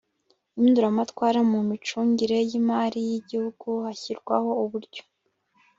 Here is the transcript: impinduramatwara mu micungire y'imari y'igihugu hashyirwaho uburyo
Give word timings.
impinduramatwara 0.55 1.39
mu 1.51 1.59
micungire 1.69 2.37
y'imari 2.49 2.99
y'igihugu 3.09 3.67
hashyirwaho 3.85 4.49
uburyo 4.63 5.03